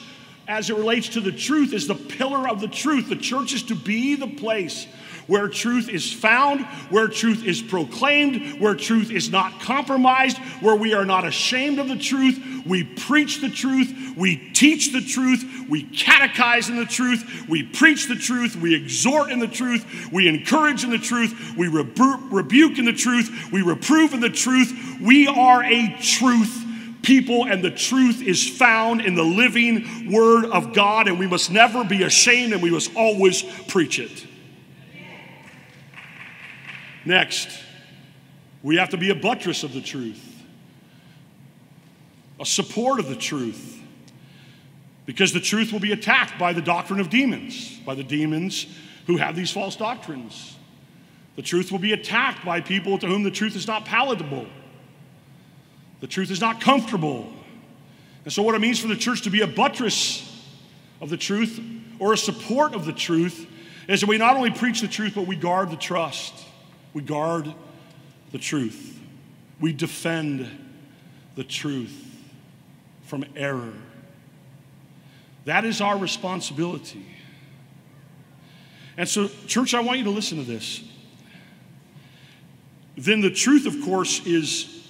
[0.48, 3.10] as it relates to the truth, is the pillar of the truth.
[3.10, 4.88] The church is to be the place
[5.28, 10.94] where truth is found, where truth is proclaimed, where truth is not compromised, where we
[10.94, 12.40] are not ashamed of the truth.
[12.66, 18.08] We preach the truth, we teach the truth, we catechize in the truth, we preach
[18.08, 22.78] the truth, we exhort in the truth, we encourage in the truth, we rebu- rebuke
[22.78, 25.00] in the truth, we reprove in the truth.
[25.02, 26.64] We are a truth
[27.02, 31.52] people, and the truth is found in the living Word of God, and we must
[31.52, 34.26] never be ashamed and we must always preach it.
[37.06, 37.50] Next,
[38.62, 40.24] we have to be a buttress of the truth,
[42.40, 43.82] a support of the truth,
[45.06, 48.68] because the truth will be attacked by the doctrine of demons, by the demons
[49.06, 50.56] who have these false doctrines.
[51.36, 54.48] The truth will be attacked by people to whom the truth is not palatable.
[56.00, 57.32] The truth is not comfortable.
[58.24, 60.30] And so, what it means for the church to be a buttress
[61.02, 61.60] of the truth
[62.00, 63.48] or a support of the truth
[63.88, 66.34] is that we not only preach the truth, but we guard the trust.
[66.94, 67.54] We guard
[68.32, 69.00] the truth.
[69.60, 70.50] We defend
[71.36, 72.14] the truth
[73.04, 73.74] from error.
[75.46, 77.06] That is our responsibility.
[78.96, 80.84] And so, church, I want you to listen to this.
[82.96, 84.88] Then the truth, of course, is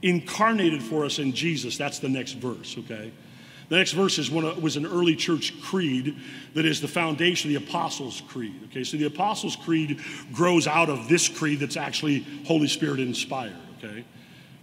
[0.00, 1.76] incarnated for us in Jesus.
[1.76, 3.12] That's the next verse, okay?
[3.68, 6.16] The next verse is one, was an early church creed
[6.54, 8.58] that is the foundation of the Apostles' Creed.
[8.70, 10.00] Okay, so the Apostles' Creed
[10.32, 13.56] grows out of this creed that's actually Holy Spirit inspired.
[13.78, 14.04] Okay,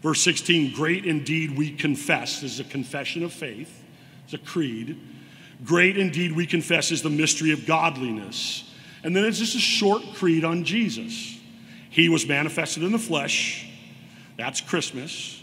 [0.02, 2.42] verse 16, great indeed we confess.
[2.42, 3.84] This is a confession of faith,
[4.24, 5.00] it's a creed.
[5.64, 8.70] Great indeed we confess is the mystery of godliness.
[9.04, 11.40] And then it's just a short creed on Jesus.
[11.90, 13.66] He was manifested in the flesh.
[14.36, 15.42] That's Christmas.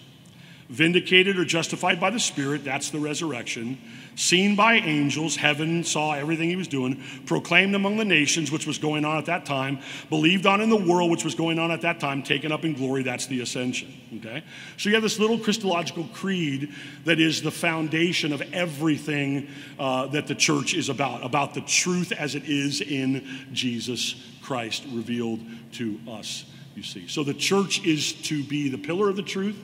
[0.73, 3.79] Vindicated or justified by the Spirit, that's the resurrection,
[4.17, 8.79] seen by angels, heaven saw everything he was doing, proclaimed among the nations, which was
[8.79, 11.83] going on at that time, believed on in the world, which was going on at
[11.83, 13.93] that time, taken up in glory, that's the ascension.
[14.17, 14.43] Okay?
[14.79, 16.73] So you have this little Christological creed
[17.05, 19.49] that is the foundation of everything
[19.79, 24.85] uh, that the church is about, about the truth as it is in Jesus Christ
[24.91, 25.41] revealed
[25.73, 27.09] to us, you see.
[27.09, 29.63] So the church is to be the pillar of the truth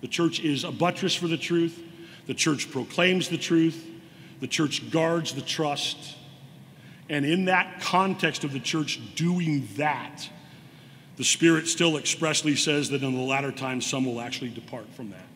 [0.00, 1.82] the church is a buttress for the truth.
[2.26, 3.86] The church proclaims the truth.
[4.40, 6.16] The church guards the trust.
[7.08, 10.28] And in that context of the church doing that,
[11.16, 15.10] the Spirit still expressly says that in the latter times some will actually depart from
[15.10, 15.26] that.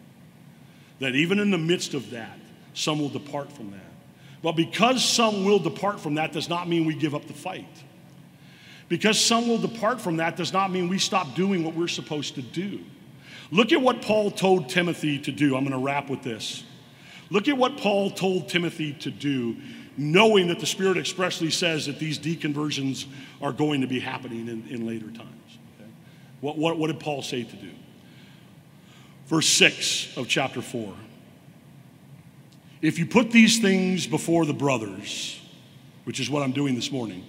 [1.00, 2.38] That even in the midst of that,
[2.74, 3.80] some will depart from that.
[4.42, 7.66] But because some will depart from that does not mean we give up the fight.
[8.88, 12.34] Because some will depart from that does not mean we stop doing what we're supposed
[12.34, 12.80] to do.
[13.50, 15.56] Look at what Paul told Timothy to do.
[15.56, 16.64] I'm going to wrap with this.
[17.30, 19.56] Look at what Paul told Timothy to do,
[19.96, 23.06] knowing that the Spirit expressly says that these deconversions
[23.40, 25.58] are going to be happening in, in later times.
[25.80, 25.90] Okay?
[26.40, 27.70] What, what, what did Paul say to do?
[29.26, 30.94] Verse 6 of chapter 4.
[32.82, 35.40] If you put these things before the brothers,
[36.04, 37.24] which is what I'm doing this morning,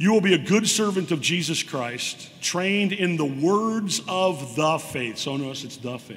[0.00, 4.78] you will be a good servant of Jesus Christ, trained in the words of the
[4.78, 5.18] faith.
[5.18, 6.16] So notice it's the faith.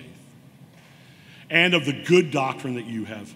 [1.49, 3.33] And of the good doctrine that you have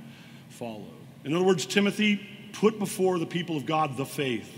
[0.47, 0.87] followed.
[1.25, 4.49] In other words, Timothy, put before the people of God the faith.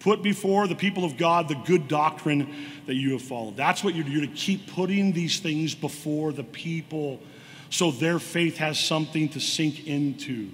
[0.00, 2.50] Put before the people of God the good doctrine
[2.86, 3.58] that you have followed.
[3.58, 7.20] That's what you're, you're to keep putting these things before the people
[7.68, 10.48] so their faith has something to sink into.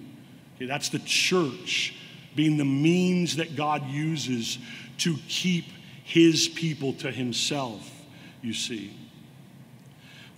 [0.56, 1.94] Okay, that's the church
[2.34, 4.58] being the means that God uses
[4.98, 5.64] to keep
[6.04, 7.90] his people to himself,
[8.42, 8.96] you see.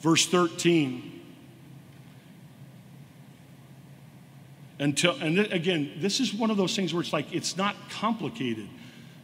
[0.01, 1.12] Verse 13.
[4.78, 8.68] Until, and again, this is one of those things where it's like it's not complicated.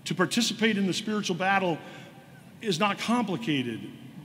[0.07, 1.79] To participate in the spiritual battle
[2.61, 3.81] is not complicated,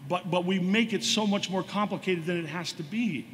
[0.08, 3.28] but, but we make it so much more complicated than it has to be.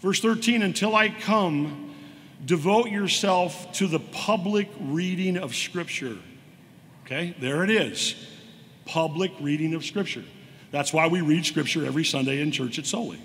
[0.00, 1.91] Verse 13, until I come,
[2.44, 6.18] devote yourself to the public reading of Scripture.
[7.04, 8.14] Okay, there it is.
[8.84, 10.24] Public reading of Scripture.
[10.70, 13.20] That's why we read Scripture every Sunday in church at Soli.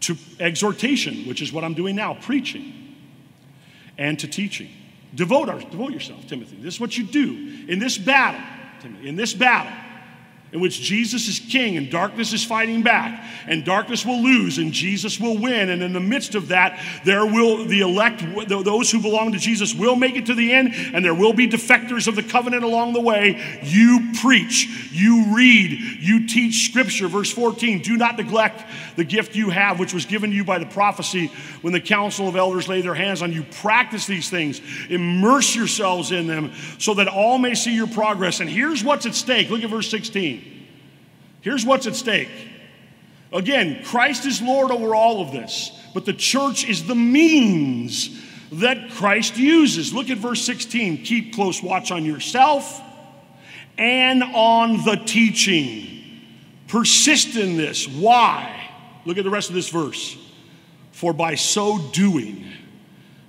[0.00, 2.72] To exhortation, which is what I'm doing now, preaching,
[3.98, 4.70] and to teaching.
[5.14, 6.56] Devote, our, devote yourself, Timothy.
[6.56, 8.40] This is what you do in this battle,
[8.80, 9.72] Timothy, in this battle
[10.52, 14.72] in which Jesus is king and darkness is fighting back, and darkness will lose and
[14.72, 15.70] Jesus will win.
[15.70, 19.74] And in the midst of that, there will the elect, those who belong to Jesus,
[19.74, 22.94] will make it to the end, and there will be defectors of the covenant along
[22.94, 23.60] the way.
[23.62, 25.70] You preach, you read,
[26.00, 27.06] you teach scripture.
[27.06, 28.64] Verse 14 Do not neglect
[28.96, 31.30] the gift you have, which was given to you by the prophecy
[31.62, 33.44] when the council of elders laid their hands on you.
[33.60, 38.40] Practice these things, immerse yourselves in them, so that all may see your progress.
[38.40, 39.48] And here's what's at stake.
[39.50, 40.39] Look at verse 16.
[41.40, 42.28] Here's what's at stake.
[43.32, 48.20] Again, Christ is Lord over all of this, but the church is the means
[48.52, 49.94] that Christ uses.
[49.94, 51.04] Look at verse 16.
[51.04, 52.80] Keep close watch on yourself
[53.78, 56.20] and on the teaching.
[56.66, 57.86] Persist in this.
[57.88, 58.68] Why?
[59.04, 60.18] Look at the rest of this verse.
[60.92, 62.44] For by so doing,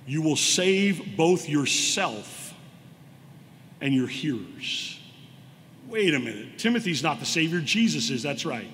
[0.06, 2.52] you will save both yourself
[3.80, 4.98] and your hearers
[5.92, 6.58] wait a minute.
[6.58, 8.22] Timothy's not the Savior, Jesus is.
[8.22, 8.66] That's right.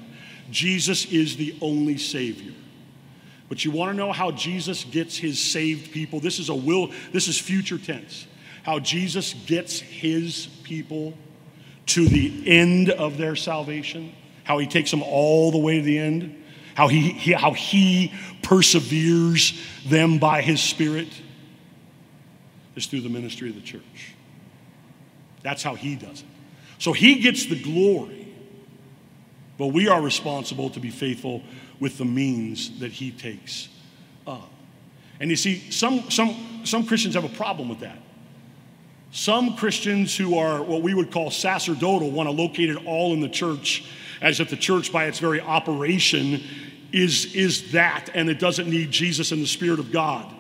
[0.51, 2.55] Jesus is the only Savior.
[3.49, 6.21] But you want to know how Jesus gets his saved people?
[6.21, 8.27] This is a will, this is future tense.
[8.63, 11.15] How Jesus gets his people
[11.87, 14.15] to the end of their salvation,
[14.45, 16.41] how he takes them all the way to the end,
[16.77, 18.13] how he, he how he
[18.43, 21.09] perseveres them by his Spirit
[22.77, 24.15] is through the ministry of the church.
[25.43, 26.38] That's how he does it.
[26.79, 28.33] So he gets the glory,
[29.59, 31.43] but we are responsible to be faithful
[31.81, 33.69] with the means that he takes
[34.27, 34.51] up.
[35.21, 37.99] And you see, some, some, some Christians have a problem with that.
[39.11, 43.21] Some Christians who are what we would call sacerdotal want to locate it all in
[43.21, 43.85] the church,
[44.21, 46.43] as if the church, by its very operation,
[46.93, 50.35] is, is that and it doesn't need Jesus and the Spirit of God.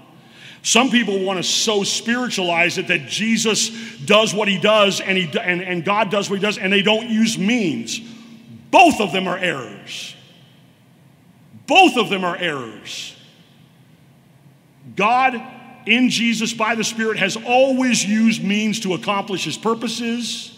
[0.62, 3.70] Some people want to so spiritualize it that Jesus
[4.04, 6.82] does what he does and, he, and, and God does what he does, and they
[6.82, 8.00] don't use means.
[8.70, 10.14] Both of them are errors.
[11.66, 13.14] Both of them are errors.
[14.96, 15.40] God
[15.86, 20.54] in Jesus by the Spirit has always used means to accomplish his purposes,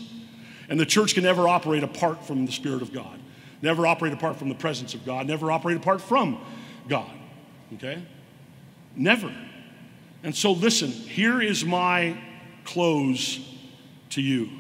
[0.69, 3.19] and the church can never operate apart from the Spirit of God.
[3.63, 5.27] Never operate apart from the presence of God.
[5.27, 6.41] Never operate apart from
[6.89, 7.11] God.
[7.75, 8.03] Okay?
[8.97, 9.33] Never.
[10.23, 12.21] And so, listen, here is my
[12.65, 13.41] close
[14.11, 14.51] to you.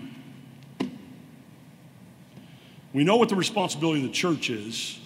[2.92, 4.98] We know what the responsibility of the church is.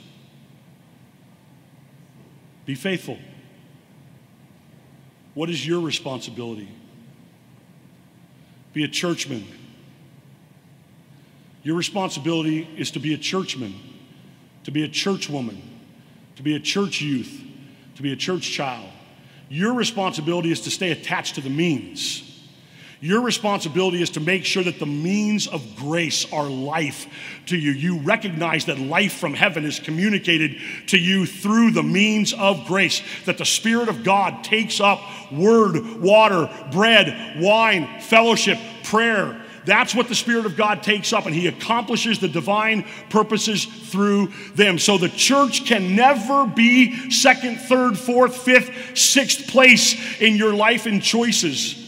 [2.64, 3.18] Be faithful.
[5.34, 6.68] What is your responsibility?
[8.72, 9.44] Be a churchman.
[11.62, 13.74] Your responsibility is to be a churchman,
[14.64, 15.60] to be a churchwoman,
[16.36, 17.42] to be a church youth,
[17.96, 18.88] to be a church child.
[19.54, 22.28] Your responsibility is to stay attached to the means.
[23.00, 27.06] Your responsibility is to make sure that the means of grace are life
[27.46, 27.70] to you.
[27.70, 30.56] You recognize that life from heaven is communicated
[30.88, 35.00] to you through the means of grace, that the Spirit of God takes up
[35.30, 39.40] word, water, bread, wine, fellowship, prayer.
[39.64, 44.32] That's what the Spirit of God takes up, and He accomplishes the divine purposes through
[44.54, 44.78] them.
[44.78, 50.86] So the church can never be second, third, fourth, fifth, sixth place in your life
[50.86, 51.80] and choices.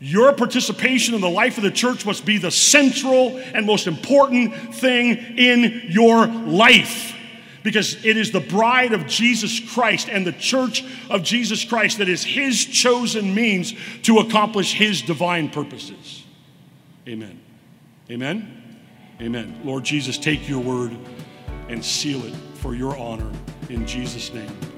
[0.00, 4.74] Your participation in the life of the church must be the central and most important
[4.74, 7.14] thing in your life
[7.62, 12.08] because it is the bride of Jesus Christ and the church of Jesus Christ that
[12.08, 16.21] is his chosen means to accomplish his divine purposes.
[17.08, 17.40] Amen.
[18.10, 18.78] Amen.
[19.20, 19.60] Amen.
[19.64, 20.96] Lord Jesus, take your word
[21.68, 23.30] and seal it for your honor
[23.68, 24.71] in Jesus' name.